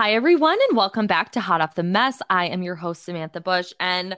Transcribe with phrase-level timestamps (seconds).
[0.00, 2.22] Hi, everyone, and welcome back to Hot Off the Mess.
[2.30, 4.16] I am your host, Samantha Bush, and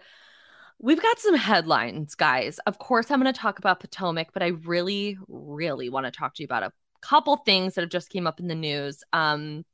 [0.78, 2.60] we've got some headlines, guys.
[2.68, 6.36] Of course, I'm going to talk about Potomac, but I really, really want to talk
[6.36, 9.02] to you about a couple things that have just came up in the news.
[9.12, 9.64] Um,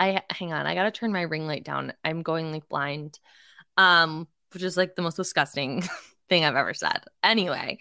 [0.00, 1.92] I hang on, I got to turn my ring light down.
[2.02, 3.20] I'm going like blind,
[3.76, 5.84] um, which is like the most disgusting
[6.28, 7.04] thing I've ever said.
[7.22, 7.78] Anyway,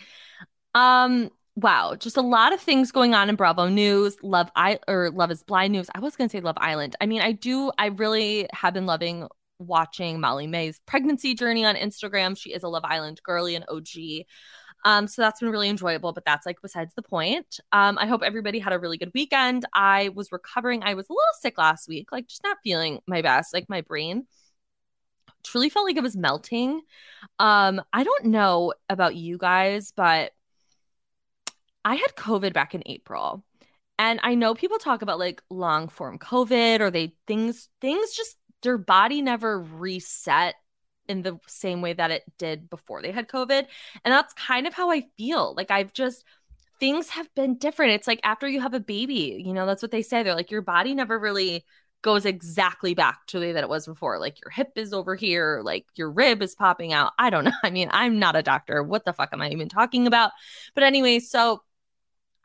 [0.76, 5.12] um, wow, just a lot of things going on in Bravo News, Love I or
[5.12, 5.90] Love is Blind News.
[5.94, 6.96] I was going to say Love Island.
[7.02, 9.28] I mean, I do I really have been loving
[9.60, 12.38] watching Molly-Mae's pregnancy journey on Instagram.
[12.38, 14.26] She is a Love Island girly and OG.
[14.86, 17.60] Um, so that's been really enjoyable, but that's like besides the point.
[17.74, 19.66] Um, I hope everybody had a really good weekend.
[19.74, 20.84] I was recovering.
[20.84, 23.82] I was a little sick last week, like just not feeling my best, like my
[23.82, 24.26] brain
[25.44, 26.82] truly felt like it was melting.
[27.40, 30.32] Um, I don't know about you guys, but
[31.86, 33.44] I had COVID back in April.
[33.98, 38.38] And I know people talk about like long form COVID or they things things just
[38.62, 40.56] their body never reset
[41.10, 43.66] in the same way that it did before they had COVID.
[44.06, 45.54] And that's kind of how I feel.
[45.56, 46.24] Like I've just
[46.80, 47.92] things have been different.
[47.92, 50.24] It's like after you have a baby, you know, that's what they say.
[50.24, 51.66] They're like your body never really
[52.02, 54.20] goes exactly back to the way that it was before.
[54.20, 57.12] Like your hip is over here, like your rib is popping out.
[57.20, 57.52] I don't know.
[57.64, 58.82] I mean, I'm not a doctor.
[58.82, 60.32] What the fuck am I even talking about?
[60.74, 61.64] But anyway, so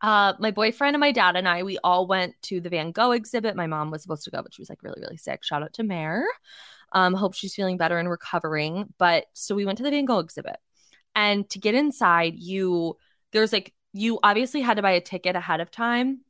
[0.03, 3.13] uh, my boyfriend and my dad and I, we all went to the Van Gogh
[3.13, 3.57] exhibit.
[3.57, 5.43] My mom was supposed to go, but she was like really, really sick.
[5.43, 6.27] Shout out to Mare.
[6.93, 8.93] Um, hope she's feeling better and recovering.
[8.99, 10.57] But so we went to the Van Gogh exhibit.
[11.15, 12.97] And to get inside, you,
[13.33, 16.21] there's like, you obviously had to buy a ticket ahead of time.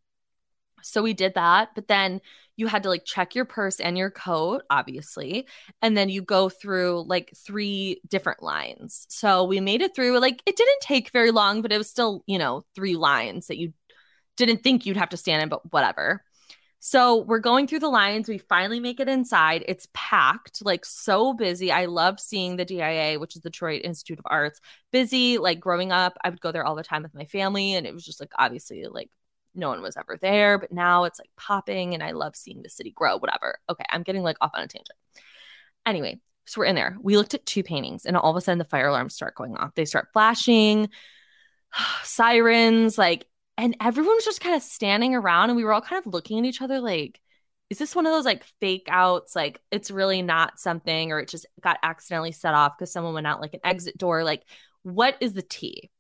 [0.82, 1.70] So we did that.
[1.74, 2.20] But then
[2.56, 5.46] you had to like check your purse and your coat, obviously.
[5.82, 9.06] And then you go through like three different lines.
[9.08, 10.18] So we made it through.
[10.20, 13.58] Like it didn't take very long, but it was still, you know, three lines that
[13.58, 13.72] you
[14.36, 16.22] didn't think you'd have to stand in, but whatever.
[16.86, 18.28] So we're going through the lines.
[18.28, 19.64] We finally make it inside.
[19.66, 21.72] It's packed, like so busy.
[21.72, 24.60] I love seeing the DIA, which is the Detroit Institute of Arts,
[24.92, 25.38] busy.
[25.38, 27.94] Like growing up, I would go there all the time with my family, and it
[27.94, 29.08] was just like obviously like
[29.54, 32.68] no one was ever there, but now it's like popping and I love seeing the
[32.68, 33.58] city grow, whatever.
[33.70, 34.98] Okay, I'm getting like off on a tangent.
[35.86, 36.96] Anyway, so we're in there.
[37.00, 39.56] We looked at two paintings and all of a sudden the fire alarms start going
[39.56, 39.74] off.
[39.74, 40.88] They start flashing,
[42.02, 43.26] sirens, like,
[43.56, 46.38] and everyone was just kind of standing around and we were all kind of looking
[46.38, 47.20] at each other like,
[47.70, 49.34] is this one of those like fake outs?
[49.34, 53.26] Like it's really not something, or it just got accidentally set off because someone went
[53.26, 54.22] out like an exit door.
[54.22, 54.42] Like,
[54.82, 55.90] what is the tea?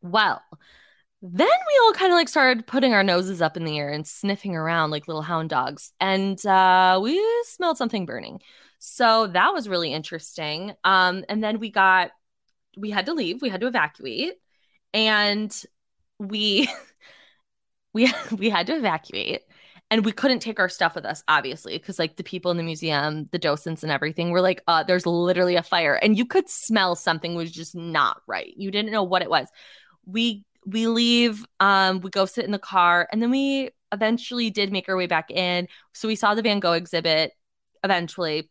[0.00, 0.42] Well,
[1.22, 4.04] then we all kind of like started putting our noses up in the air and
[4.06, 5.92] sniffing around like little hound dogs.
[6.00, 8.40] And uh, we smelled something burning.
[8.80, 10.74] So that was really interesting.
[10.82, 12.10] Um, and then we got,
[12.76, 14.34] we had to leave, we had to evacuate.
[14.92, 15.54] And
[16.18, 16.68] we,
[17.92, 19.42] we, we had to evacuate
[19.92, 22.62] and we couldn't take our stuff with us obviously because like the people in the
[22.62, 26.48] museum the docents and everything were like uh there's literally a fire and you could
[26.48, 29.48] smell something was just not right you didn't know what it was
[30.06, 34.72] we we leave, um, we go sit in the car, and then we eventually did
[34.72, 35.68] make our way back in.
[35.92, 37.32] So we saw the Van Gogh exhibit
[37.84, 38.50] eventually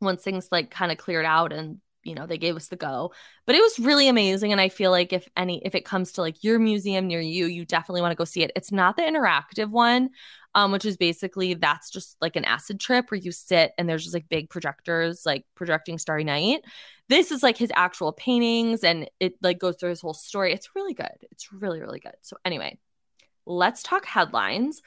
[0.00, 3.12] once things like kind of cleared out and you know, they gave us the go.
[3.46, 4.52] But it was really amazing.
[4.52, 7.46] And I feel like if any, if it comes to like your museum near you,
[7.46, 8.52] you definitely want to go see it.
[8.56, 10.10] It's not the interactive one,
[10.54, 14.02] um, which is basically that's just like an acid trip where you sit and there's
[14.02, 16.64] just like big projectors like projecting Starry Night.
[17.08, 20.52] This is like his actual paintings and it like goes through his whole story.
[20.52, 21.26] It's really good.
[21.30, 22.16] It's really, really good.
[22.22, 22.78] So, anyway,
[23.46, 24.82] let's talk headlines.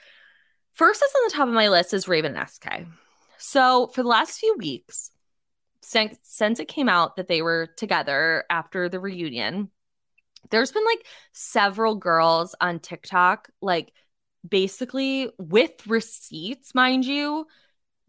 [0.73, 2.85] First, that's on the top of my list is Raven SK.
[3.37, 5.11] So, for the last few weeks,
[5.81, 9.69] since, since it came out that they were together after the reunion,
[10.49, 13.93] there's been like several girls on TikTok, like
[14.47, 17.47] basically with receipts, mind you,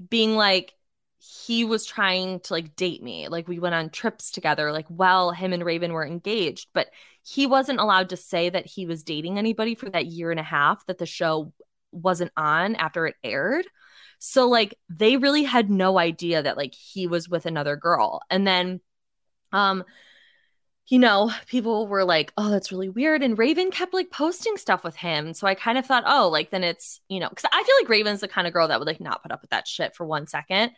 [0.08, 0.74] being like,
[1.18, 3.28] he was trying to like date me.
[3.28, 6.88] Like we went on trips together, like while him and Raven were engaged, but
[7.22, 10.44] he wasn't allowed to say that he was dating anybody for that year and a
[10.44, 11.52] half that the show
[11.92, 13.66] wasn't on after it aired.
[14.24, 18.22] So like they really had no idea that like he was with another girl.
[18.30, 18.80] And then
[19.52, 19.84] um
[20.86, 24.84] you know, people were like, "Oh, that's really weird." And Raven kept like posting stuff
[24.84, 25.34] with him.
[25.34, 27.88] So I kind of thought, "Oh, like then it's, you know, cuz I feel like
[27.88, 30.06] Raven's the kind of girl that would like not put up with that shit for
[30.06, 30.72] 1 second.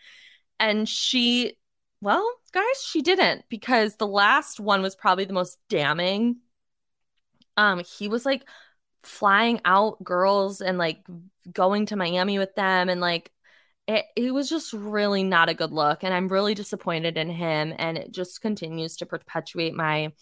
[0.58, 1.58] And she
[2.00, 6.36] well, guys, she didn't because the last one was probably the most damning.
[7.58, 8.44] Um he was like
[9.02, 11.04] flying out girls and like
[11.52, 13.30] going to Miami with them and like
[13.86, 17.74] it, it was just really not a good look and i'm really disappointed in him
[17.78, 20.12] and it just continues to perpetuate my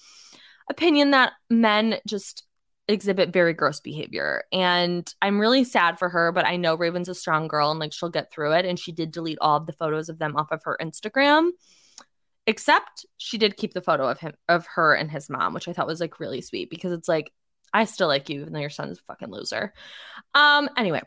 [0.70, 2.44] opinion that men just
[2.88, 7.14] exhibit very gross behavior and i'm really sad for her but i know raven's a
[7.14, 9.72] strong girl and like she'll get through it and she did delete all of the
[9.72, 11.50] photos of them off of her instagram
[12.46, 15.72] except she did keep the photo of him of her and his mom which i
[15.72, 17.32] thought was like really sweet because it's like
[17.74, 19.72] I still like you, even though your son's a fucking loser.
[20.34, 21.00] Um, anyway.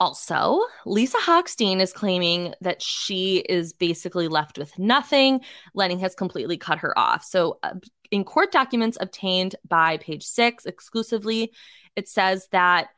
[0.00, 5.40] Also, Lisa Hochstein is claiming that she is basically left with nothing.
[5.72, 7.24] Lenny has completely cut her off.
[7.24, 7.74] So, uh,
[8.10, 11.52] in court documents obtained by page six exclusively,
[11.96, 12.88] it says that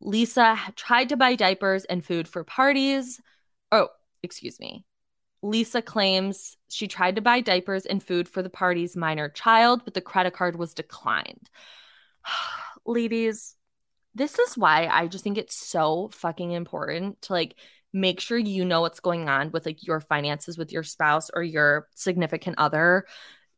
[0.00, 3.20] Lisa tried to buy diapers and food for parties.
[3.70, 3.88] Oh,
[4.22, 4.84] excuse me.
[5.42, 9.94] Lisa claims she tried to buy diapers and food for the party's minor child, but
[9.94, 11.48] the credit card was declined.
[12.86, 13.56] ladies,
[14.20, 17.56] this is why I just think it's so fucking important to like
[17.92, 21.42] make sure you know what's going on with like your finances with your spouse or
[21.42, 23.06] your significant other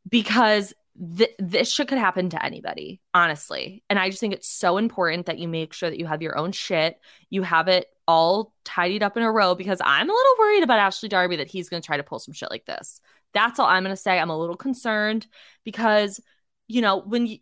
[0.09, 0.73] because
[1.17, 3.83] th- this shit could happen to anybody, honestly.
[3.91, 6.39] And I just think it's so important that you make sure that you have your
[6.39, 6.97] own shit,
[7.29, 10.79] you have it all tidied up in a row because I'm a little worried about
[10.79, 13.01] Ashley Darby that he's going to try to pull some shit like this.
[13.35, 14.19] That's all I'm going to say.
[14.19, 15.27] I'm a little concerned
[15.65, 16.21] because
[16.69, 17.39] you know, when you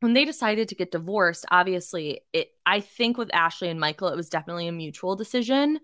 [0.00, 4.16] when they decided to get divorced, obviously, it I think with Ashley and Michael, it
[4.16, 5.80] was definitely a mutual decision.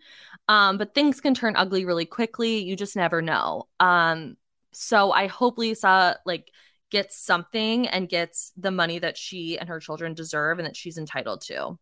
[0.48, 2.58] Um, but things can turn ugly really quickly.
[2.58, 3.68] You just never know.
[3.80, 4.36] Um,
[4.72, 6.50] so I hope Lisa like
[6.90, 10.98] gets something and gets the money that she and her children deserve and that she's
[10.98, 11.78] entitled to.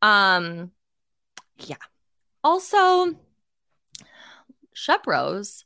[0.00, 0.70] Um,
[1.58, 1.76] yeah.
[2.44, 3.16] Also,
[4.74, 5.64] Shep Rose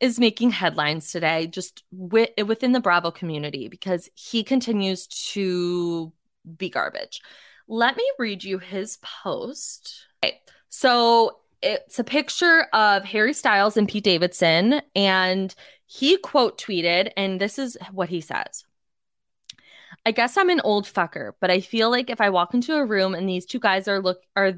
[0.00, 6.12] is making headlines today just with, within the Bravo community because he continues to
[6.56, 7.20] be garbage.
[7.68, 10.06] Let me read you his post.
[10.24, 10.40] Okay.
[10.68, 15.54] So it's a picture of Harry Styles and Pete Davidson, and
[15.86, 18.64] he quote tweeted, and this is what he says.
[20.04, 22.84] I guess I'm an old fucker, but I feel like if I walk into a
[22.84, 24.52] room and these two guys are look are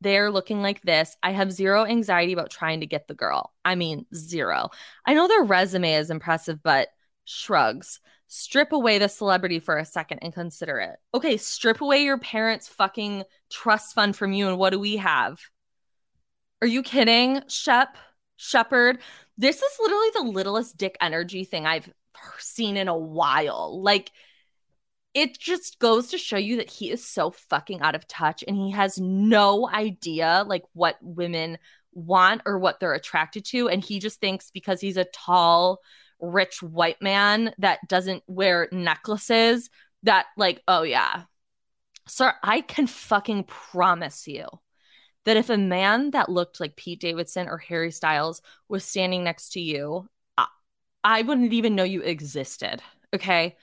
[0.00, 1.16] they're looking like this.
[1.22, 3.52] I have zero anxiety about trying to get the girl.
[3.64, 4.70] I mean, zero.
[5.04, 6.88] I know their resume is impressive, but
[7.24, 8.00] shrugs.
[8.28, 10.96] Strip away the celebrity for a second and consider it.
[11.12, 15.40] Okay, strip away your parents' fucking trust fund from you, and what do we have?
[16.62, 17.96] Are you kidding, Shep?
[18.36, 18.98] Shepard?
[19.36, 21.90] This is literally the littlest dick energy thing I've
[22.38, 23.82] seen in a while.
[23.82, 24.12] Like,
[25.14, 28.56] it just goes to show you that he is so fucking out of touch and
[28.56, 31.58] he has no idea like what women
[31.92, 33.68] want or what they're attracted to.
[33.68, 35.80] And he just thinks because he's a tall
[36.20, 39.70] rich white man that doesn't wear necklaces
[40.02, 41.24] that like oh yeah.
[42.06, 44.46] Sir i can fucking promise you
[45.24, 49.50] that if a man that looked like Pete Davidson or Harry Styles was standing next
[49.50, 50.46] to you I,
[51.04, 52.82] I wouldn't even know you existed
[53.14, 53.56] okay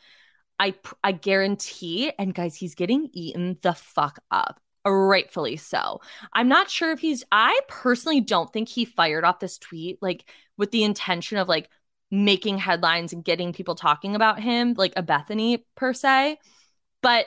[0.60, 6.02] I I guarantee and guys he's getting eaten the fuck up rightfully so.
[6.34, 10.30] I'm not sure if he's I personally don't think he fired off this tweet like
[10.58, 11.70] with the intention of like
[12.10, 16.40] making headlines and getting people talking about him like a Bethany per se.
[17.02, 17.26] But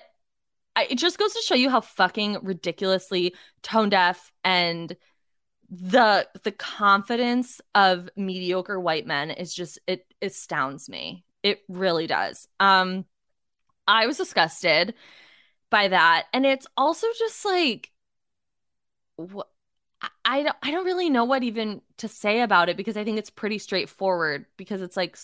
[0.74, 4.96] I, it just goes to show you how fucking ridiculously tone deaf and
[5.68, 11.24] the the confidence of mediocre white men is just it astounds me.
[11.42, 12.48] It really does.
[12.58, 13.04] Um
[13.90, 14.94] I was disgusted
[15.70, 17.90] by that and it's also just like
[19.16, 19.48] what
[20.24, 23.18] I don't I don't really know what even to say about it because I think
[23.18, 25.18] it's pretty straightforward because it's like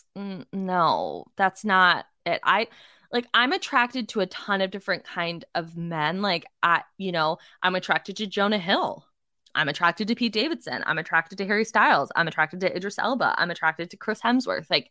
[0.53, 2.41] no, that's not it.
[2.45, 2.69] I
[3.13, 6.21] like I'm attracted to a ton of different kind of men.
[6.23, 9.07] Like I, you know, I'm attracted to Jonah Hill.
[9.55, 10.83] I'm attracted to Pete Davidson.
[10.87, 12.11] I'm attracted to Harry Styles.
[12.15, 13.35] I'm attracted to Idris Elba.
[13.39, 14.69] I'm attracted to Chris Hemsworth.
[14.69, 14.91] Like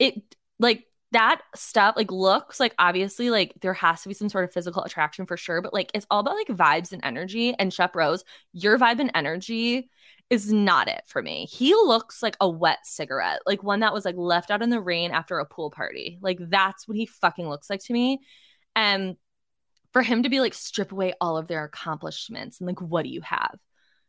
[0.00, 0.22] it
[0.58, 4.52] like that stuff like looks like obviously like there has to be some sort of
[4.52, 7.54] physical attraction for sure, but like it's all about like vibes and energy.
[7.58, 9.90] And Shep Rose, your vibe and energy
[10.28, 11.46] is not it for me.
[11.46, 14.80] He looks like a wet cigarette, like one that was like left out in the
[14.80, 16.18] rain after a pool party.
[16.20, 18.20] Like that's what he fucking looks like to me.
[18.74, 19.16] And
[19.92, 23.10] for him to be like strip away all of their accomplishments and like what do
[23.10, 23.56] you have?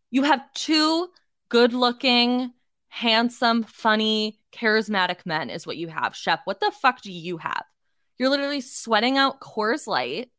[0.09, 1.07] You have two
[1.49, 2.51] good looking,
[2.89, 6.15] handsome, funny, charismatic men, is what you have.
[6.15, 7.63] Shep, what the fuck do you have?
[8.17, 10.31] You're literally sweating out Coors Light.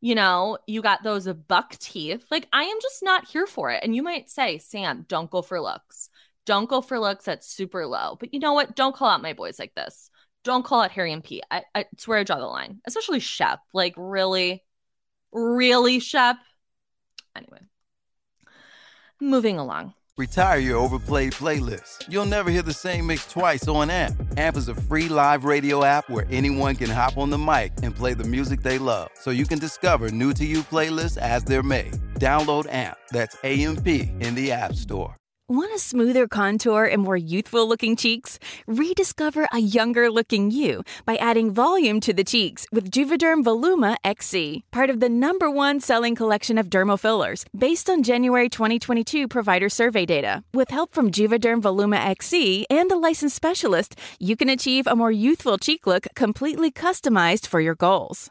[0.00, 2.26] You know, you got those buck teeth.
[2.30, 3.82] Like, I am just not here for it.
[3.82, 6.08] And you might say, Sam, don't go for looks.
[6.46, 8.16] Don't go for looks that's super low.
[8.20, 8.76] But you know what?
[8.76, 10.10] Don't call out my boys like this.
[10.44, 11.42] Don't call out Harry and Pete.
[11.50, 13.58] I, I swear I draw the line, especially Shep.
[13.74, 14.64] Like, really,
[15.32, 16.36] really, Shep.
[17.34, 17.60] Anyway,
[19.20, 19.94] moving along.
[20.18, 22.04] Retire your overplayed playlist.
[22.08, 24.36] You'll never hear the same mix twice on AMP.
[24.36, 27.94] AMP is a free live radio app where anyone can hop on the mic and
[27.94, 31.62] play the music they love, so you can discover new to you playlists as they're
[31.62, 31.92] made.
[32.18, 35.14] Download AMP, that's AMP, in the App Store.
[35.50, 38.38] Want a smoother contour and more youthful looking cheeks?
[38.66, 44.64] Rediscover a younger looking you by adding volume to the cheeks with Juvederm Voluma XC,
[44.72, 49.70] part of the number one selling collection of dermal fillers based on January 2022 provider
[49.70, 50.42] survey data.
[50.52, 55.10] With help from Juvederm Voluma XC and a licensed specialist, you can achieve a more
[55.10, 58.30] youthful cheek look completely customized for your goals.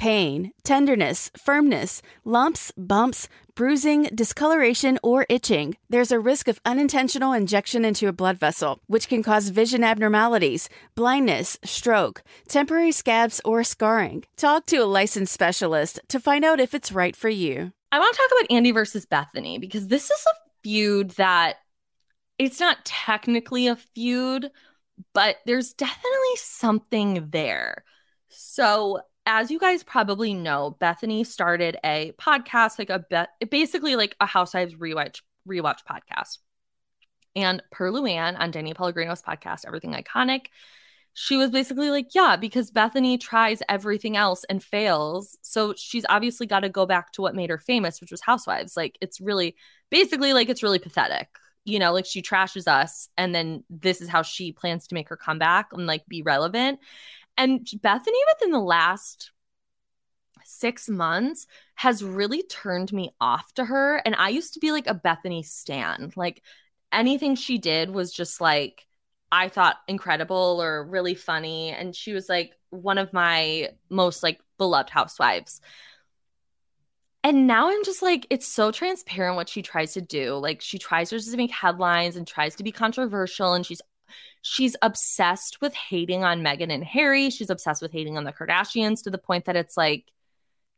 [0.00, 5.76] pain, tenderness, firmness, lumps, bumps, bruising, discoloration, or itching.
[5.90, 10.70] There's a risk of unintentional injection into a blood vessel, which can cause vision abnormalities,
[10.94, 14.24] blindness, stroke, temporary scabs, or scarring.
[14.38, 17.72] Talk to a licensed specialist to find out if it's right for you.
[17.92, 21.56] I want to talk about Andy versus Bethany because this is a feud that
[22.38, 24.50] it's not technically a feud,
[25.12, 27.84] but there's definitely something there.
[28.28, 29.00] So
[29.30, 34.26] as you guys probably know, Bethany started a podcast, like a be- basically like a
[34.26, 36.38] Housewives rewatch rewatch podcast.
[37.36, 40.46] And per Luann on Danny Pellegrino's podcast, Everything Iconic,
[41.14, 45.38] she was basically like, yeah, because Bethany tries everything else and fails.
[45.42, 48.76] So she's obviously got to go back to what made her famous, which was Housewives.
[48.76, 49.54] Like, it's really
[49.92, 51.28] basically like it's really pathetic.
[51.64, 55.08] You know, like she trashes us, and then this is how she plans to make
[55.10, 56.80] her comeback and like be relevant.
[57.40, 59.32] And Bethany, within the last
[60.44, 63.96] six months, has really turned me off to her.
[63.96, 66.12] And I used to be like a Bethany stan.
[66.16, 66.42] Like
[66.92, 68.86] anything she did was just like,
[69.32, 71.70] I thought incredible or really funny.
[71.70, 75.62] And she was like one of my most like beloved housewives.
[77.24, 80.34] And now I'm just like, it's so transparent what she tries to do.
[80.34, 83.54] Like she tries to make headlines and tries to be controversial.
[83.54, 83.80] And she's
[84.42, 87.30] she's obsessed with hating on Meghan and Harry.
[87.30, 90.10] She's obsessed with hating on the Kardashians to the point that it's like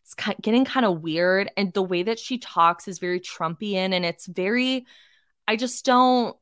[0.05, 1.51] it's getting kind of weird.
[1.57, 4.87] And the way that she talks is very Trumpian, and it's very.
[5.47, 6.37] I just don't.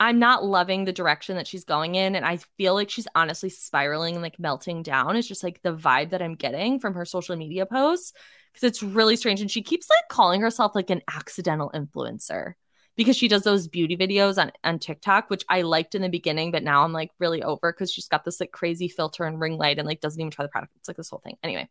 [0.00, 2.16] I'm not loving the direction that she's going in.
[2.16, 5.14] And I feel like she's honestly spiraling and like melting down.
[5.14, 8.12] It's just like the vibe that I'm getting from her social media posts
[8.52, 9.40] because it's really strange.
[9.40, 12.54] And she keeps like calling herself like an accidental influencer
[12.96, 16.50] because she does those beauty videos on, on TikTok, which I liked in the beginning,
[16.50, 19.56] but now I'm like really over because she's got this like crazy filter and ring
[19.56, 20.74] light and like doesn't even try the product.
[20.76, 21.36] It's like this whole thing.
[21.42, 21.68] Anyway.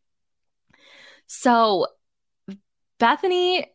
[1.28, 1.88] So
[3.00, 3.66] Bethany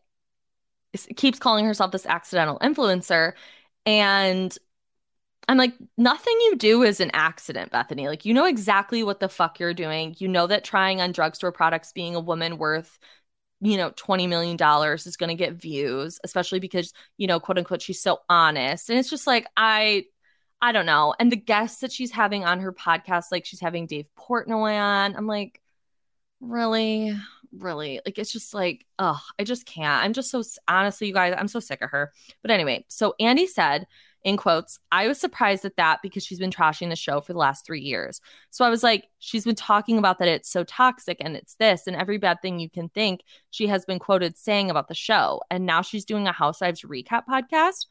[1.17, 3.33] keeps calling herself this accidental influencer.
[3.85, 4.57] And
[5.49, 8.09] I'm like, nothing you do is an accident, Bethany.
[8.09, 10.17] Like, you know exactly what the fuck you're doing.
[10.19, 12.99] You know that trying on drugstore products, being a woman worth
[13.61, 14.57] you know, $20 million
[14.95, 18.91] is going to get views, especially because, you know, quote unquote, she's so honest.
[18.91, 20.05] And it's just like, I,
[20.61, 21.15] I don't know.
[21.19, 25.17] And the guests that she's having on her podcast, like she's having Dave Portnoy on,
[25.17, 25.61] I'm like,
[26.41, 27.15] really?
[27.53, 28.01] really.
[28.05, 30.05] Like it's just like, oh, I just can't.
[30.05, 32.13] I'm just so honestly, you guys, I'm so sick of her.
[32.43, 33.87] But anyway, so Andy said
[34.26, 37.38] in quotes, I was surprised at that because she's been trashing the show for the
[37.38, 38.21] last three years.
[38.50, 41.87] So I was like, she's been talking about that it's so toxic and it's this
[41.87, 43.21] and every bad thing you can think
[43.52, 45.42] she has been quoted saying about the show.
[45.49, 47.87] And now she's doing a Housewives recap podcast.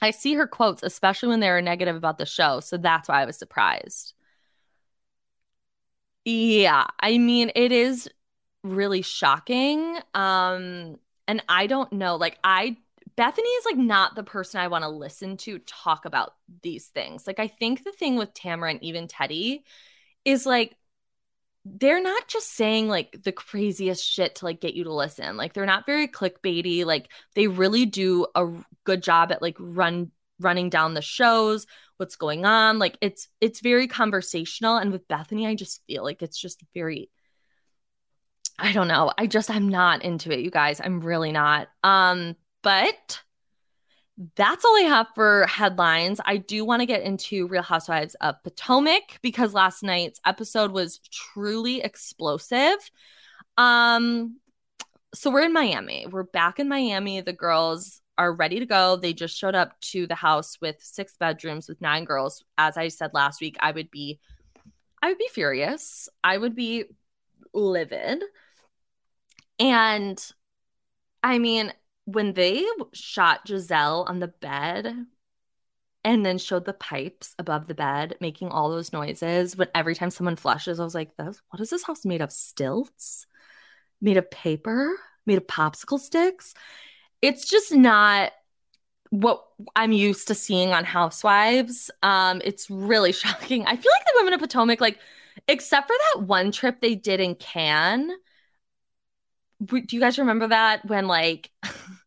[0.00, 2.60] I see her quotes, especially when they are negative about the show.
[2.60, 4.14] So that's why I was surprised.
[6.24, 8.08] Yeah, I mean, it is
[8.62, 9.98] really shocking.
[10.14, 12.76] Um, and I don't know, like, I
[13.16, 17.26] Bethany is like not the person I want to listen to talk about these things.
[17.26, 19.62] Like, I think the thing with Tamara and even Teddi
[20.24, 20.76] is like,
[21.64, 25.36] they're not just saying like the craziest shit to like get you to listen.
[25.36, 26.84] Like, they're not very clickbaity.
[26.84, 28.48] Like, they really do a
[28.84, 31.66] good job at like run running down the shows,
[31.98, 32.78] what's going on.
[32.78, 34.76] Like, it's it's very conversational.
[34.76, 37.10] And with Bethany, I just feel like it's just very
[38.60, 39.10] I don't know.
[39.16, 40.80] I just I'm not into it, you guys.
[40.82, 41.68] I'm really not.
[41.82, 43.20] Um, but
[44.36, 46.20] that's all I have for headlines.
[46.24, 51.00] I do want to get into Real Housewives of Potomac because last night's episode was
[51.10, 52.76] truly explosive.
[53.56, 54.36] Um,
[55.14, 56.06] so we're in Miami.
[56.10, 57.20] We're back in Miami.
[57.20, 58.96] The girls are ready to go.
[58.96, 62.44] They just showed up to the house with six bedrooms with nine girls.
[62.58, 64.20] As I said last week, I would be
[65.02, 66.10] I would be furious.
[66.22, 66.84] I would be
[67.54, 68.22] livid.
[69.58, 70.22] And
[71.22, 71.72] I mean,
[72.12, 75.06] when they shot Gizelle on the bed
[76.04, 80.10] and then showed the pipes above the bed making all those noises, when every time
[80.10, 82.32] someone flushes, I was like, what is this house made of?
[82.32, 83.26] Stilts?
[84.00, 84.96] Made of paper?
[85.26, 86.54] Made of popsicle sticks?
[87.20, 88.32] It's just not
[89.10, 89.44] what
[89.76, 91.90] I'm used to seeing on Housewives.
[92.02, 93.66] Um, it's really shocking.
[93.66, 94.98] I feel like the women of Potomac, like,
[95.48, 98.10] except for that one trip they did in Cannes,
[99.66, 101.50] do you guys remember that when like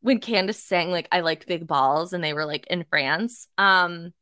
[0.00, 3.48] when Candiace sang like I like big balls and they were like in France?
[3.58, 4.12] Um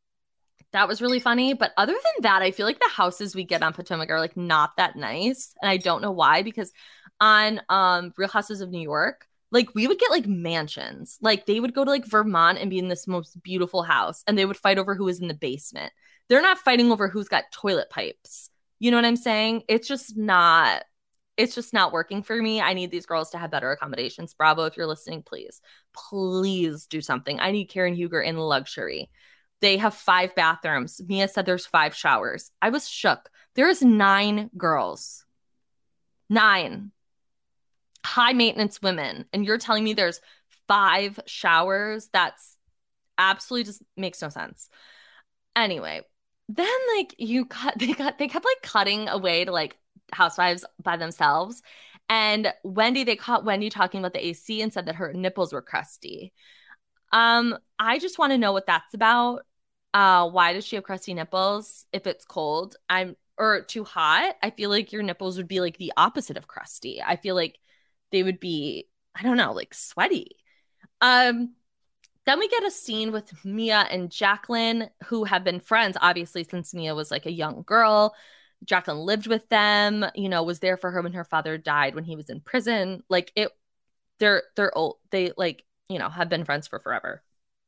[0.72, 1.54] that was really funny.
[1.54, 4.36] But other than that, I feel like the houses we get on Potomac are like
[4.36, 5.54] not that nice.
[5.62, 6.72] And I don't know why, because
[7.20, 11.16] on um Real Houses of New York, like we would get like mansions.
[11.20, 14.36] Like they would go to like Vermont and be in this most beautiful house and
[14.36, 15.92] they would fight over who was in the basement.
[16.28, 18.50] They're not fighting over who's got toilet pipes.
[18.80, 19.62] You know what I'm saying?
[19.68, 20.82] It's just not
[21.36, 22.60] it's just not working for me.
[22.60, 24.34] I need these girls to have better accommodations.
[24.34, 25.60] Bravo, if you're listening, please,
[25.92, 27.40] please do something.
[27.40, 29.10] I need Karen Huger in luxury.
[29.60, 31.00] They have five bathrooms.
[31.06, 32.50] Mia said there's five showers.
[32.60, 33.30] I was shook.
[33.54, 35.24] There's nine girls,
[36.28, 36.92] nine
[38.04, 40.20] high maintenance women, and you're telling me there's
[40.68, 42.08] five showers?
[42.12, 42.56] That's
[43.18, 44.68] absolutely just makes no sense.
[45.56, 46.02] Anyway,
[46.48, 49.76] then like you cut, they got, they kept like cutting away to like
[50.14, 51.62] housewives by themselves.
[52.08, 55.62] And Wendy, they caught Wendy talking about the AC and said that her nipples were
[55.62, 56.32] crusty.
[57.12, 59.42] Um, I just want to know what that's about.
[59.92, 62.76] Uh, why does she have crusty nipples if it's cold?
[62.88, 64.36] I'm or too hot.
[64.42, 67.02] I feel like your nipples would be like the opposite of crusty.
[67.02, 67.58] I feel like
[68.12, 70.36] they would be, I don't know, like sweaty.
[71.00, 71.54] Um,
[72.26, 76.72] then we get a scene with Mia and Jacqueline, who have been friends, obviously, since
[76.72, 78.14] Mia was like a young girl.
[78.64, 82.04] Jacqueline lived with them, you know, was there for her when her father died when
[82.04, 83.02] he was in prison.
[83.08, 83.50] Like it
[84.18, 84.96] they're they're old.
[85.10, 87.22] They like, you know, have been friends for forever.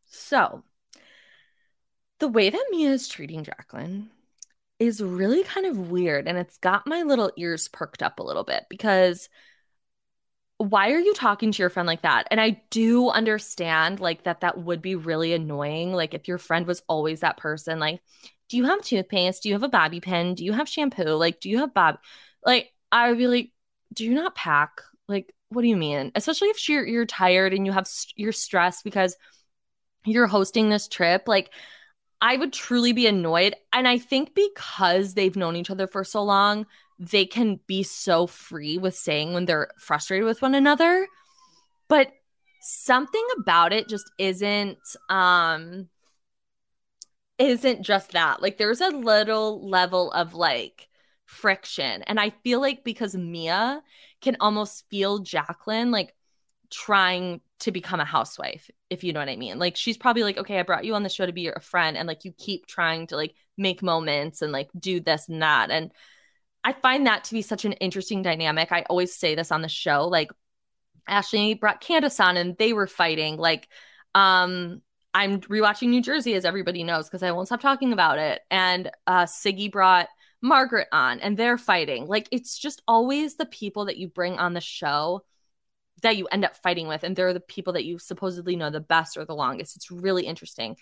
[0.09, 0.63] So
[2.19, 4.11] the way that Mia is treating Jacqueline
[4.79, 8.45] is really kind of weird and it's got my little ears perked up a little
[8.45, 9.29] bit because
[10.59, 12.27] why are you talking to your friend like that?
[12.31, 16.67] And I do understand like that that would be really annoying like if your friend
[16.67, 18.01] was always that person like
[18.49, 19.43] do you have toothpaste?
[19.43, 20.35] Do you have a bobby pin?
[20.35, 21.15] Do you have shampoo?
[21.15, 21.99] Like, do you have bob?
[22.45, 23.51] Like, I would be like,
[23.93, 24.81] do you not pack?
[25.09, 26.13] Like, what do you mean?
[26.15, 29.17] Especially if you're you're tired and you have you're stressed because
[30.05, 31.25] you're hosting this trip.
[31.27, 31.51] Like,
[32.21, 33.55] I would truly be annoyed.
[33.73, 36.67] And I think because they've known each other for so long,
[36.99, 41.07] they can be so free with saying when they're frustrated with one another.
[41.89, 42.13] But
[42.63, 44.79] something about it just isn't
[45.09, 45.89] um
[47.39, 48.43] isn't just that.
[48.43, 50.89] Like there's a little level of like
[51.27, 52.03] friction.
[52.03, 53.83] And I feel like because Mia
[54.21, 56.15] can almost feel Jacqueline like
[56.71, 59.59] trying to become a housewife, if you know what I mean.
[59.59, 61.97] Like she's probably like, okay, I brought you on the show to be your friend,
[61.97, 65.71] and like you keep trying to like make moments and like do this and that.
[65.71, 65.93] And
[66.65, 68.73] I find that to be such an interesting dynamic.
[68.73, 70.09] I always say this on the show.
[70.09, 70.31] Like
[71.07, 73.37] Ashley brought Candiace on and they were fighting.
[73.37, 73.69] Like
[74.15, 74.83] um
[75.17, 78.43] I'm rewatching New Jersey, as everybody knows, because I won't stop talking about it.
[78.51, 80.09] And uh, Siggy brought
[80.43, 82.07] Margaret on and they're fighting.
[82.07, 85.23] Like it's just always the people that you bring on the show
[86.03, 88.79] that you end up fighting with and they're the people that you supposedly know the
[88.79, 89.75] best or the longest.
[89.75, 90.77] It's really interesting.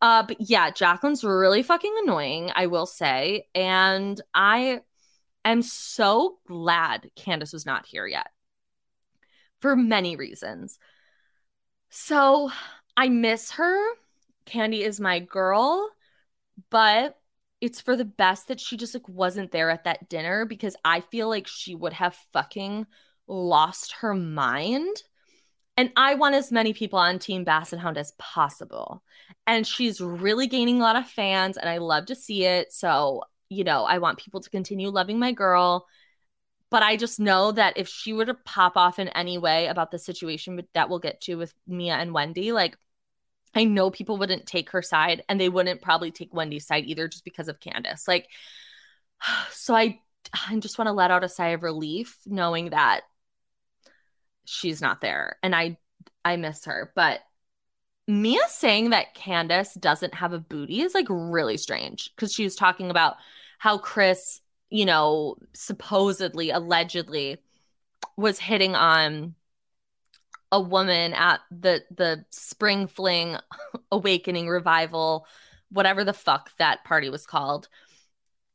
[0.00, 4.82] Uh but yeah, Jacqueline's really fucking annoying, I will say, and I
[5.44, 8.28] am so glad Candiace was not here yet.
[9.60, 10.78] For many reasons.
[11.94, 12.50] So,
[12.96, 13.80] I miss her.
[14.44, 15.90] Candy is my girl,
[16.70, 17.18] but
[17.60, 21.00] it's for the best that she just like wasn't there at that dinner because I
[21.00, 22.86] feel like she would have fucking
[23.28, 24.96] lost her mind.
[25.76, 29.02] And I want as many people on Team Basset Hound as possible.
[29.46, 32.72] And she's really gaining a lot of fans, and I love to see it.
[32.72, 35.86] So, you know, I want people to continue loving my girl.
[36.72, 39.90] But I just know that if she were to pop off in any way about
[39.90, 42.78] the situation that we'll get to with Mia and Wendy, like
[43.54, 47.08] I know people wouldn't take her side and they wouldn't probably take Wendy's side either
[47.08, 48.08] just because of Candiace.
[48.08, 48.26] Like,
[49.52, 50.00] so I,
[50.48, 53.02] I just want to let out a sigh of relief knowing that
[54.46, 55.76] she's not there and I,
[56.24, 56.90] I miss her.
[56.96, 57.20] But
[58.08, 62.56] Mia saying that Candiace doesn't have a booty is like really strange because she was
[62.56, 63.16] talking about
[63.58, 64.40] how Chris,
[64.72, 67.36] you know, supposedly, allegedly
[68.16, 69.34] was hitting on
[70.50, 73.36] a woman at the the spring fling
[73.92, 75.26] awakening revival
[75.70, 77.68] whatever the fuck that party was called.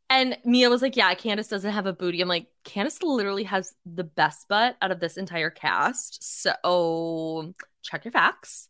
[0.09, 2.21] And mia was like yeah candiace doesn't have a booty.
[2.21, 7.53] I'm like candiace literally has the best butt out of this entire cast so
[7.83, 8.69] check your facts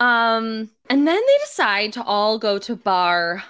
[0.00, 3.44] Um, and then they decide to all go to bar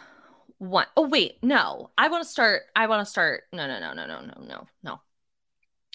[0.58, 0.86] one.
[0.96, 1.90] Oh, wait, no.
[1.96, 2.62] I want to start.
[2.76, 3.44] I want to start.
[3.52, 5.00] No, no, no, no, no, no, no, no.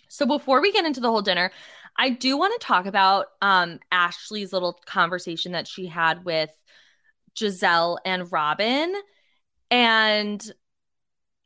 [0.07, 1.51] So before we get into the whole dinner,
[1.97, 6.51] I do want to talk about um Ashley's little conversation that she had with
[7.35, 8.95] Gizelle and Robin.
[9.69, 10.51] And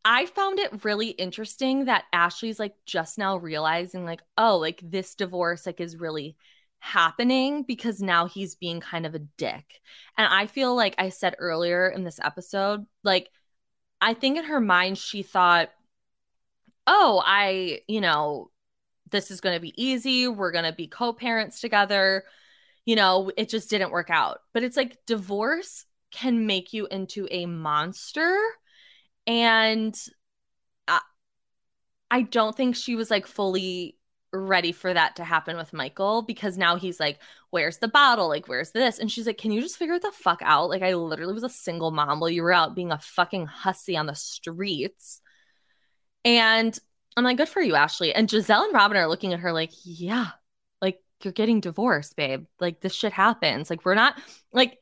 [0.06, 5.15] I found it really interesting that Ashley's like just now realizing, like, oh, like this
[5.15, 6.38] divorce like is really
[6.80, 9.82] happening because now he's being kind of a dick.
[10.18, 13.30] And I feel like I said earlier in this episode, like,
[14.02, 15.70] I think in her mind, she thought,
[16.88, 18.50] oh, I, you know,
[19.12, 20.28] this is going to be easy.
[20.28, 22.24] We're going to be co parents together.
[22.86, 24.39] You know, it just didn't work out.
[24.54, 28.36] But it's like divorce can make you into a monster.
[29.28, 29.96] And
[30.88, 31.02] I,
[32.10, 33.99] I don't think she was like fully
[34.32, 38.28] ready for that to happen with Michael because now he's like, Where's the bottle?
[38.28, 39.00] Like, where's this?
[39.00, 40.70] And she's like, Can you just figure the fuck out?
[40.70, 43.98] Like, I literally was a single mom while you were out being a fucking hussy
[43.98, 45.22] on the streets.
[46.24, 46.78] And
[47.18, 48.13] I'm like, Good for you, Ashley.
[48.13, 50.28] And Gizelle and Robin are looking at her like, Yeah,
[50.82, 52.46] like, you're getting divorced, babe.
[52.60, 53.70] Like, this shit happens.
[53.70, 54.20] Like, we're not,
[54.54, 54.78] like,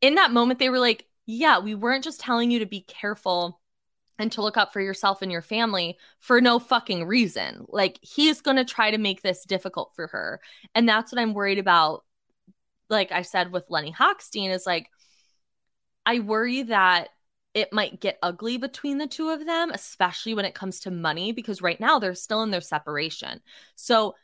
[0.00, 3.60] in that moment, they were like, Yeah, we weren't just telling you to be careful
[4.18, 7.64] and to look out for yourself and your family for no fucking reason.
[7.68, 10.40] Like he's going to try to make this difficult for her.
[10.74, 12.04] And that's what I'm worried about.
[12.90, 14.88] Like I said with Lenny Hochstein is like
[16.04, 17.08] I worry that
[17.54, 21.32] it might get ugly between the two of them, especially when it comes to money
[21.32, 23.40] because right now they're still in their separation.
[23.74, 24.14] So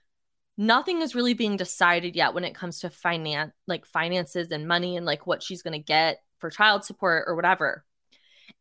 [0.57, 4.97] nothing is really being decided yet when it comes to finance like finances and money
[4.97, 7.85] and like what she's going to get for child support or whatever.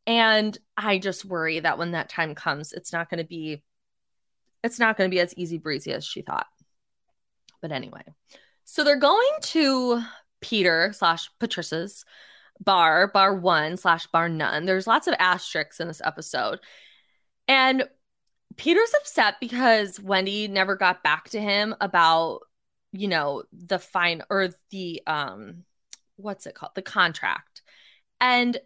[0.05, 3.63] And I just worry that when that time comes, it's not going to be
[4.63, 6.47] it's not going to be as easy breezy as she thought.
[7.61, 8.03] But anyway,
[8.63, 10.01] so they're going to
[10.41, 12.05] Peter slash Patricia's
[12.59, 14.65] bar, bar one slash bar none.
[14.65, 16.59] There's lots of asterisks in this episode.
[17.47, 17.87] And
[18.55, 22.41] Peter's upset because Wendy never got back to him about,
[22.91, 25.63] you know, the fine or the um
[26.15, 26.73] what's it called?
[26.75, 27.61] The contract.
[28.21, 28.57] And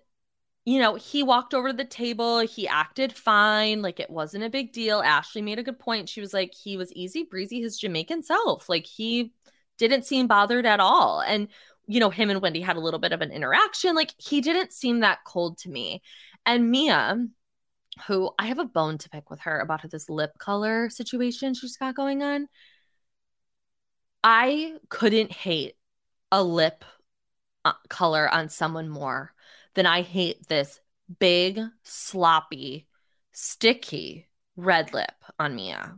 [0.67, 2.39] you know, he walked over to the table.
[2.39, 3.81] He acted fine.
[3.81, 4.99] Like it wasn't a big deal.
[4.99, 6.09] Ashley made a good point.
[6.09, 8.67] She was like, he was easy breezy, his Jamaican self.
[8.67, 9.31] Like he
[9.77, 11.21] didn't seem bothered at all.
[11.21, 11.47] And,
[11.85, 13.95] you know, him and Wendy had a little bit of an interaction.
[13.95, 16.01] Like he didn't seem that cold to me.
[16.45, 17.15] And Mia,
[18.07, 21.77] who I have a bone to pick with her about this lip color situation she's
[21.77, 22.49] got going on.
[24.21, 25.77] I couldn't hate
[26.29, 26.83] a lip
[27.63, 29.31] uh, color on someone more
[29.77, 30.79] then I hate this
[31.19, 32.87] big, sloppy
[33.31, 35.95] sticky red lip on Mia.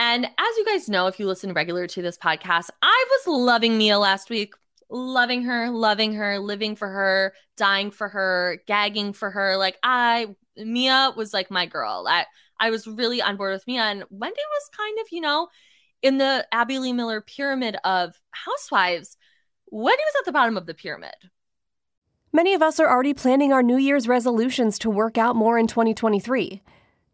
[0.00, 3.78] And as you guys know, if you listen regular to this podcast, I was loving
[3.78, 4.54] Mia last week.
[4.90, 9.56] Loving her, loving her, living for her, dying for her, gagging for her.
[9.56, 12.04] Like I Mia was like my girl.
[12.08, 12.26] I
[12.58, 13.82] I was really on board with Mia.
[13.82, 15.48] And Wendy was kind of, you know,
[16.02, 19.16] in the Abby Lee Miller pyramid of housewives.
[19.70, 21.14] Wendy was at the bottom of the pyramid.
[22.34, 25.66] Many of us are already planning our New Year's resolutions to work out more in
[25.66, 26.62] 2023.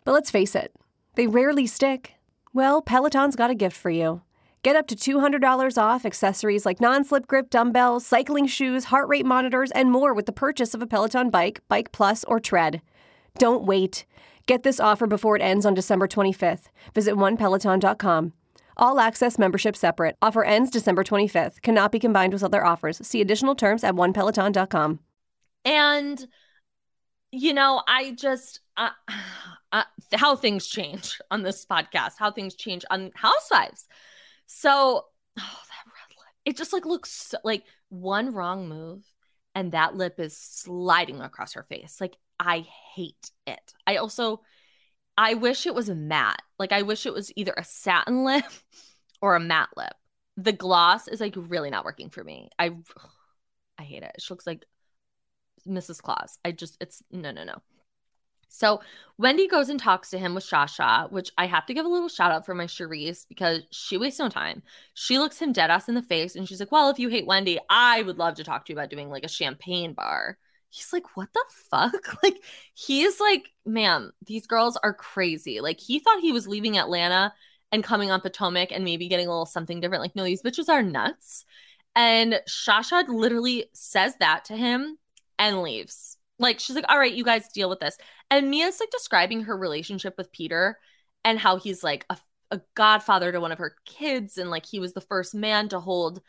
[0.04, 0.72] But let's face it,
[1.16, 2.12] they rarely stick.
[2.54, 4.22] Well, Peloton's got a gift for you.
[4.62, 9.26] Get up to $200 off accessories like non slip grip dumbbells, cycling shoes, heart rate
[9.26, 12.80] monitors, and more with the purchase of a Peloton bike, Bike Plus, or Tread.
[13.38, 14.06] Don't wait.
[14.46, 16.68] Get this offer before it ends on December 25th.
[16.94, 18.32] Visit onepeloton.com.
[18.76, 20.16] All access membership separate.
[20.22, 21.60] Offer ends December 25th.
[21.62, 23.04] Cannot be combined with other offers.
[23.04, 25.00] See additional terms at onepeloton.com.
[25.64, 26.24] And,
[27.30, 28.90] you know, I just, uh,
[29.72, 33.86] uh, how things change on this podcast, how things change on Housewives.
[34.46, 35.04] So, oh,
[35.36, 39.04] that red lip, it just like looks so, like one wrong move
[39.54, 42.00] and that lip is sliding across her face.
[42.00, 43.74] Like, I hate it.
[43.86, 44.42] I also,
[45.16, 46.42] I wish it was a matte.
[46.58, 48.44] Like, I wish it was either a satin lip
[49.20, 49.94] or a matte lip.
[50.36, 52.50] The gloss is like really not working for me.
[52.58, 52.70] I,
[53.78, 54.16] I hate it.
[54.20, 54.64] She looks like
[55.68, 56.02] Mrs.
[56.02, 56.38] Claus.
[56.44, 57.60] I just, it's no, no, no.
[58.48, 58.80] So
[59.18, 62.08] Wendy goes and talks to him with Shasha, which I have to give a little
[62.08, 64.62] shout out for my Charrisse because she wastes no time.
[64.94, 67.26] She looks him dead ass in the face and she's like, Well, if you hate
[67.26, 70.38] Wendy, I would love to talk to you about doing like a champagne bar.
[70.70, 72.18] He's like, What the fuck?
[72.22, 72.42] Like,
[72.74, 75.60] he's like, Ma'am, these girls are crazy.
[75.60, 77.34] Like, he thought he was leaving Atlanta
[77.70, 80.02] and coming on Potomac and maybe getting a little something different.
[80.02, 81.44] Like, no, these bitches are nuts.
[81.94, 84.98] And Shasha literally says that to him
[85.38, 86.16] and leaves.
[86.38, 87.96] Like she's like, all right, you guys deal with this.
[88.30, 90.78] And Mia's like describing her relationship with Peter
[91.24, 92.16] and how he's like a,
[92.50, 95.80] a godfather to one of her kids and like he was the first man to
[95.80, 96.20] hold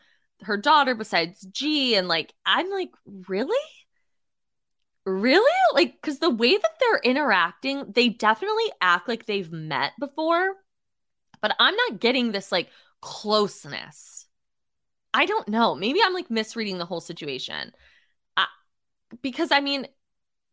[0.42, 1.94] her daughter besides G.
[1.94, 2.90] And like, I'm like,
[3.28, 3.56] really?
[5.06, 5.50] Really?
[5.74, 10.54] Like, because the way that they're interacting, they definitely act like they've met before,
[11.40, 12.68] but I'm not getting this like
[13.00, 14.26] closeness.
[15.12, 15.74] I don't know.
[15.74, 17.72] Maybe I'm like misreading the whole situation.
[19.22, 19.86] Because I mean,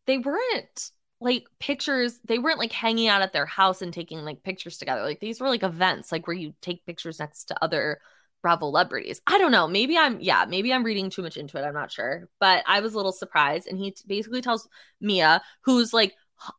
[0.06, 4.44] they weren't like pictures they weren't like hanging out at their house and taking like
[4.44, 5.02] pictures together.
[5.04, 8.00] Like these were like events like where you take pictures next to other
[8.42, 9.22] bravo celebrities.
[9.26, 9.68] I don't know.
[9.68, 11.64] Maybe i'm yeah maybe i'm reading too much into it.
[11.64, 12.30] I'm not sure.
[12.40, 13.68] But i was a little surprised.
[13.68, 14.68] And he t- basically tells
[15.02, 16.16] mia who's like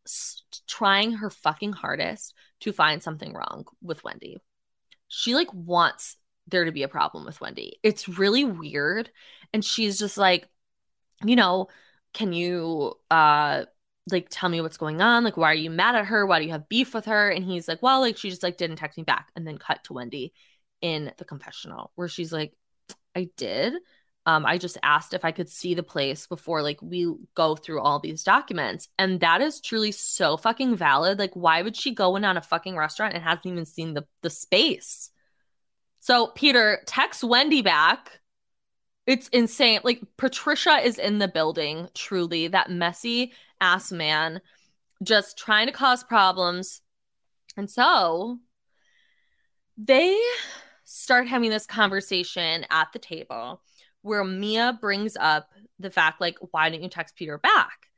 [0.06, 4.38] h- trying her fucking hardest to find something wrong with wendy.
[5.06, 6.16] She like wants
[6.48, 7.78] there to be a problem with wendy.
[7.84, 9.11] It's really weird.
[9.52, 10.48] And she's just like
[11.24, 11.68] you know
[12.12, 13.64] can you uh
[14.10, 15.24] like tell me what's going on?
[15.24, 16.26] Like why are you mad at her?
[16.26, 17.30] Why do you have beef with her?
[17.30, 19.84] And he's like well like she just like didn't text me back and then cut
[19.84, 20.32] to wendy
[20.80, 22.52] in the confessional where she's like
[23.14, 23.74] i did.
[24.26, 27.80] Um i just asked if i could see the place before like we go through
[27.80, 28.88] all these documents.
[28.98, 31.18] And that is truly so fucking valid.
[31.18, 34.06] Like why would she go in on a fucking restaurant and hasn't even seen the
[34.22, 35.10] the space?
[36.00, 38.20] So peter texts wendy back
[39.08, 39.80] it's insane.
[39.84, 44.42] Like Patricia is in the building, truly, that messy ass man
[45.02, 46.82] just trying to cause problems.
[47.56, 48.38] And so
[49.78, 50.20] they
[50.84, 53.62] start having this conversation at the table
[54.02, 57.88] where Mia brings up the fact, like, why didn't you text Peter back?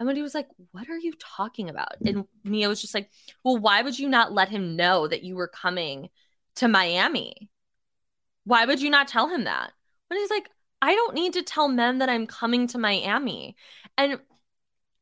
[0.00, 1.94] And when he was like, What are you talking about?
[2.04, 3.08] And Mia was just like,
[3.44, 6.08] Well, why would you not let him know that you were coming
[6.56, 7.50] to Miami?
[8.42, 9.70] Why would you not tell him that?
[10.08, 10.50] When he's like,
[10.82, 13.56] I don't need to tell men that I'm coming to Miami.
[13.96, 14.18] And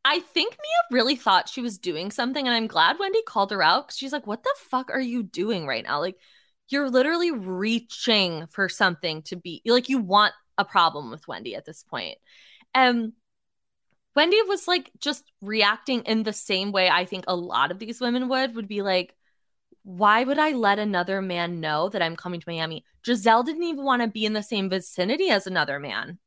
[0.05, 2.47] I think Mia really thought she was doing something.
[2.47, 5.23] And I'm glad Wendy called her out because she's like, what the fuck are you
[5.23, 6.01] doing right now?
[6.01, 6.17] Like,
[6.69, 11.65] you're literally reaching for something to be like, you want a problem with Wendy at
[11.65, 12.17] this point.
[12.75, 13.13] And
[14.15, 18.01] Wendy was like just reacting in the same way I think a lot of these
[18.01, 19.15] women would, would be like,
[19.85, 22.85] why would I let another man know that I'm coming to Miami?
[23.07, 26.18] Gizelle didn't even want to be in the same vicinity as another man.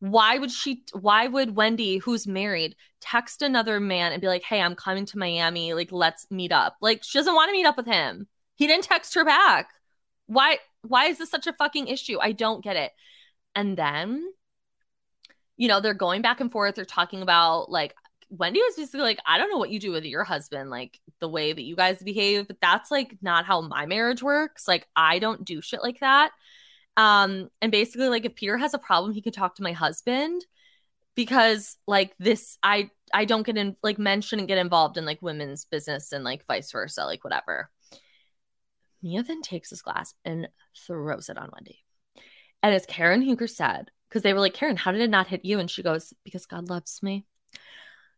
[0.00, 4.60] Why would she, why would Wendy, who's married, text another man and be like, hey,
[4.60, 5.74] I'm coming to Miami.
[5.74, 6.74] Like, let's meet up?
[6.80, 8.26] Like, she doesn't want to meet up with him.
[8.56, 9.68] He didn't text her back.
[10.26, 12.18] Why, why is this such a fucking issue?
[12.20, 12.90] I don't get it.
[13.54, 14.24] And then,
[15.56, 16.74] you know, they're going back and forth.
[16.74, 17.94] They're talking about like,
[18.32, 21.28] Wendy was basically like, I don't know what you do with your husband, like the
[21.28, 24.66] way that you guys behave, but that's like not how my marriage works.
[24.66, 26.32] Like, I don't do shit like that.
[26.96, 30.44] Um, and basically, like, if Peter has a problem, he could talk to my husband.
[31.14, 35.20] because like this I I don't get in like men shouldn't get involved in like
[35.22, 37.70] women's business and like vice versa, like whatever.
[39.02, 40.48] Mia then takes this glass and
[40.86, 41.84] throws it on Wendy.
[42.62, 45.44] And as Karen Huger said, because they were like, Karen, how did it not hit
[45.44, 45.58] you?
[45.58, 47.26] And she goes, Because God loves me.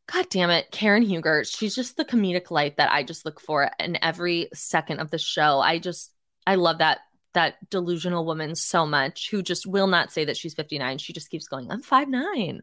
[0.07, 1.45] God damn it, Karen Huger.
[1.45, 5.19] She's just the comedic light that I just look for in every second of the
[5.19, 5.61] show.
[5.61, 6.12] I just
[6.47, 6.99] I love that
[7.33, 10.99] that delusional woman so much who just will not say that she's 59.
[10.99, 12.62] She just keeps going, I'm five nine.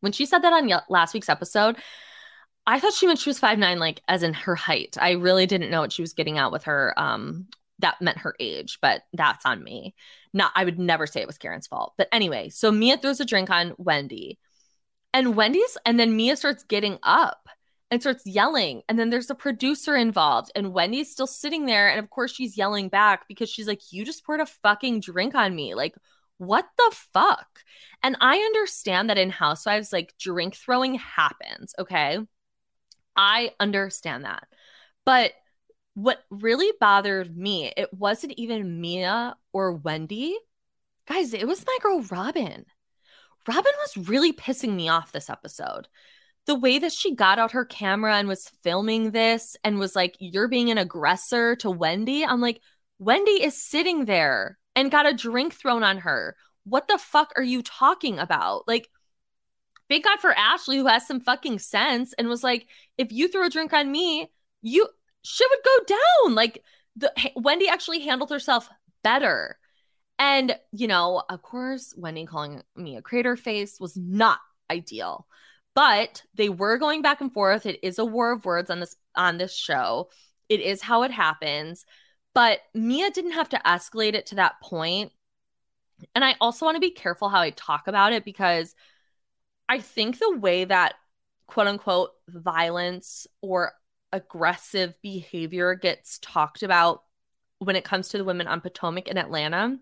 [0.00, 1.76] When she said that on last week's episode,
[2.66, 4.96] I thought she meant she was five nine, like as in her height.
[5.00, 6.94] I really didn't know what she was getting at with her.
[6.96, 7.48] Um,
[7.80, 9.94] that meant her age, but that's on me.
[10.32, 11.94] Not, I would never say it was Karen's fault.
[11.96, 14.38] But anyway, so Mia throws a drink on Wendy,
[15.12, 17.48] and Wendy's, and then Mia starts getting up
[17.90, 18.82] and starts yelling.
[18.88, 21.88] And then there's a producer involved, and Wendy's still sitting there.
[21.88, 25.34] And of course, she's yelling back because she's like, You just poured a fucking drink
[25.34, 25.74] on me.
[25.74, 25.94] Like,
[26.38, 27.48] what the fuck?
[28.02, 31.74] And I understand that in Housewives, like drink throwing happens.
[31.78, 32.18] Okay.
[33.16, 34.46] I understand that.
[35.04, 35.32] But
[35.94, 40.38] what really bothered me, it wasn't even Mia or Wendy.
[41.06, 42.64] Guys, it was my girl Robyn.
[43.48, 45.88] Robyn was really pissing me off this episode.
[46.46, 50.16] The way that she got out her camera and was filming this and was like,
[50.20, 52.24] You're being an aggressor to Wendy.
[52.24, 52.60] I'm like,
[52.98, 56.36] Wendy is sitting there and got a drink thrown on her.
[56.64, 58.68] What the fuck are you talking about?
[58.68, 58.88] Like,
[59.88, 63.46] thank God for Ashley, who has some fucking sense and was like, if you throw
[63.46, 64.30] a drink on me,
[64.60, 64.86] you
[65.22, 66.34] shit would go down.
[66.34, 66.62] Like,
[66.96, 68.68] the Wendy actually handled herself
[69.02, 69.58] better.
[70.18, 74.38] And, you know, of course, Wendy calling me a crater face was not
[74.70, 75.26] ideal.
[75.74, 77.64] But they were going back and forth.
[77.64, 80.10] It is a war of words on this on this show.
[80.48, 81.84] It is how it happens.
[82.34, 85.12] But Mia didn't have to escalate it to that point.
[86.14, 88.74] And I also want to be careful how I talk about it because
[89.68, 90.94] I think the way that
[91.46, 93.72] quote unquote violence or
[94.12, 97.02] aggressive behavior gets talked about
[97.58, 99.78] when it comes to the women on Potomac in Atlanta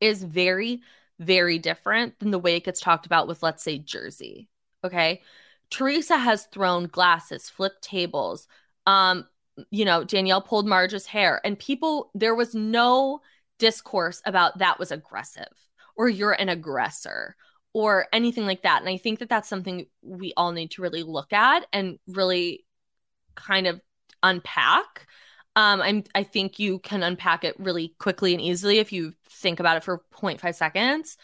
[0.00, 0.80] is very,
[1.18, 4.48] very different than the way it gets talked about with, let's say, Jersey.
[4.84, 5.22] Okay.
[5.70, 8.48] Teresa has thrown glasses, flipped tables,
[8.86, 9.26] um,
[9.70, 13.20] you know, Danielle pulled Marge's hair, and people, there was no
[13.58, 15.52] discourse about that was aggressive
[15.96, 17.36] or you're an aggressor
[17.72, 18.80] or anything like that.
[18.80, 22.64] And I think that that's something we all need to really look at and really
[23.34, 23.80] kind of
[24.22, 25.06] unpack.
[25.56, 29.60] Um, I'm, I think you can unpack it really quickly and easily if you think
[29.60, 31.16] about it for 0.5 seconds.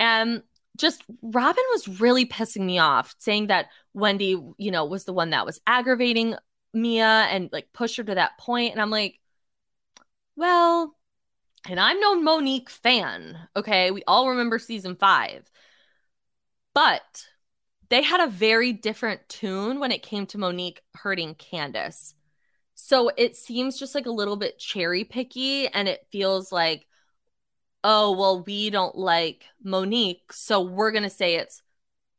[0.00, 0.42] And
[0.76, 5.30] just Robyn was really pissing me off, saying that Wendy, you know, was the one
[5.30, 6.34] that was aggravating
[6.72, 8.72] Mia and like push her to that point.
[8.72, 9.20] And I'm like,
[10.36, 10.94] well,
[11.68, 13.36] and I'm no Monique fan.
[13.56, 13.90] Okay.
[13.90, 15.50] We all remember season five.
[16.74, 17.26] But
[17.88, 22.14] they had a very different tune when it came to Monique hurting Candiace.
[22.80, 26.86] So it seems just like a little bit cherry picky and it feels like,
[27.82, 30.32] oh, well, we don't like Monique.
[30.32, 31.60] So we're going to say it's,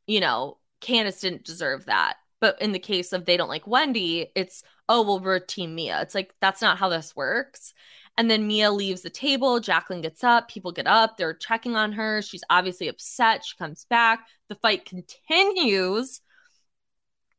[0.06, 2.18] you know, Candiace didn't deserve that.
[2.42, 6.02] But in the case of they don't like Wendy, it's, oh, well, we're Team Mia.
[6.02, 7.72] It's like, that's not how this works.
[8.18, 9.60] And then Mia leaves the table.
[9.60, 10.48] Jacqueline gets up.
[10.48, 11.16] People get up.
[11.16, 12.20] They're checking on her.
[12.20, 13.46] She's obviously upset.
[13.46, 14.26] She comes back.
[14.50, 16.20] The fight continues.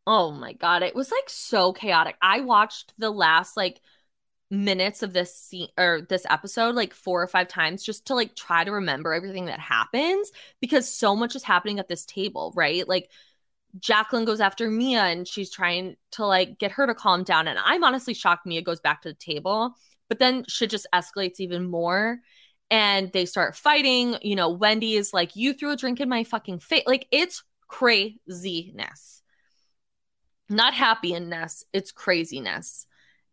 [0.07, 0.83] Oh my God.
[0.83, 2.15] It was like so chaotic.
[2.21, 3.81] I watched the last like
[4.49, 8.35] minutes of this scene or this episode like four or five times just to like
[8.35, 12.87] try to remember everything that happens because so much is happening at this table, right?
[12.87, 13.09] Like,
[13.79, 17.47] Jacqueline goes after Mia and she's trying to like get her to calm down.
[17.47, 19.75] And I'm honestly shocked Mia goes back to the table,
[20.09, 22.19] but then shit just escalates even more.
[22.69, 24.17] And they start fighting.
[24.21, 26.83] You know, Wendy is like, You threw a drink in my fucking face.
[26.85, 29.20] Like, it's craziness.
[30.51, 32.85] Not happiness, it's craziness.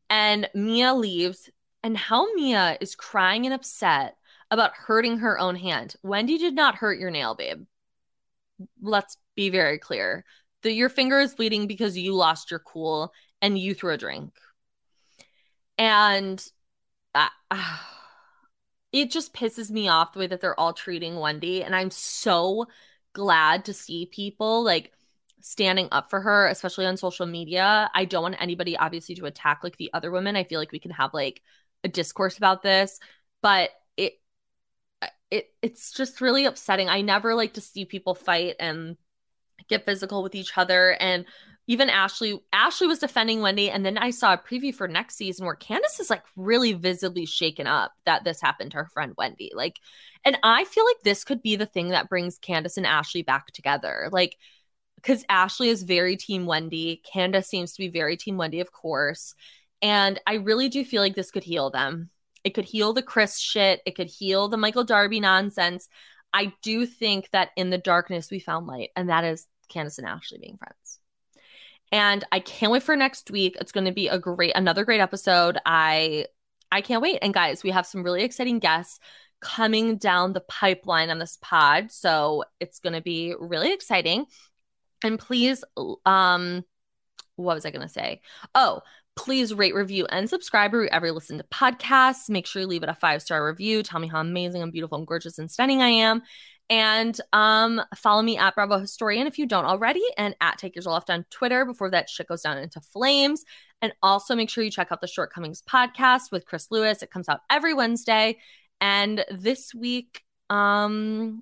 [0.09, 1.51] And Mia leaves.
[1.83, 4.17] And how Mia is crying and upset
[4.51, 5.95] about hurting her own hand.
[6.03, 7.65] Wendy did not hurt your nail, babe.
[8.81, 10.25] Let's be very clear
[10.63, 14.33] that your finger is bleeding because you lost your cool and you threw a drink.
[15.77, 16.45] And
[17.15, 17.29] uh,
[18.93, 21.63] it just pisses me off the way that they're all treating Wendy.
[21.63, 22.67] And I'm so
[23.13, 24.93] glad to see people like
[25.41, 27.91] standing up for her, especially on social media.
[27.95, 30.37] I don't want anybody obviously to attack like the other women.
[30.37, 31.43] I feel like we can have like
[31.85, 32.99] a discourse about this,
[33.43, 34.15] but it
[35.31, 36.89] it it's just really upsetting.
[36.89, 38.97] I never like to see people fight and
[39.69, 40.97] get physical with each other.
[41.01, 41.27] And
[41.67, 45.45] even Ashley, Ashley was defending Wendy, and then I saw a preview for next season
[45.45, 49.53] where Candiace is like really visibly shaken up that this happened to her friend Wendy.
[49.55, 49.77] Like,
[50.25, 53.49] and I feel like this could be the thing that brings Candiace and Ashley back
[53.49, 54.09] together.
[54.11, 54.39] Like,
[55.03, 57.03] because Ashley is very team Wendy.
[57.05, 59.35] Candiace seems to be very team Wendy, of course.
[59.81, 62.11] And I really do feel like this could heal them.
[62.45, 63.81] It could heal the Chris shit.
[63.87, 65.89] It could heal the Michael Darby nonsense.
[66.33, 70.07] I do think that in the darkness we found light, and that is Candiace and
[70.07, 70.99] Ashley being friends.
[71.91, 73.57] And I can't wait for next week.
[73.61, 75.59] It's going to be a great, another great episode.
[75.65, 76.27] I,
[76.71, 77.21] I can't wait.
[77.23, 78.99] And guys, we have some really exciting guests
[79.41, 84.27] coming down the pipeline on this pod, so it's going to be really exciting.
[85.03, 85.65] And please,
[86.05, 86.65] um,
[87.37, 88.21] what was I going to say?
[88.55, 88.83] Oh,
[89.17, 92.31] please rate, review, and subscribe wherever you listen to podcasts.
[92.31, 93.83] Make sure you leave it a five star review.
[93.83, 96.23] Tell me how amazing and beautiful and gorgeous and stunning I am.
[96.71, 100.87] And um, follow me at Bravo Historian if you don't already, and at Take Yours
[100.87, 103.45] Left on Twitter before that shit goes down into flames.
[103.81, 107.03] And also make sure you check out the Shortcomings podcast with Chris Lewis.
[107.03, 108.39] It comes out every Wednesday.
[108.81, 111.41] And this week, um,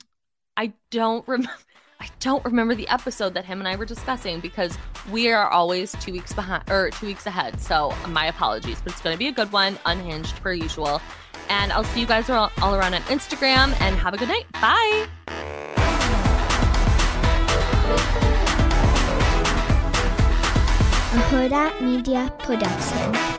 [0.57, 1.53] I don't remember.
[1.99, 4.77] I don't remember the episode that him and I were discussing because
[5.11, 7.61] we are always two weeks behind or two weeks ahead.
[7.61, 11.01] So my apologies, but it's going to be a good one, unhinged per usual.
[11.49, 14.47] And I'll see you guys all, all around on Instagram and have a good night.
[14.53, 15.07] Bye.
[21.31, 23.36] Huda Media Production.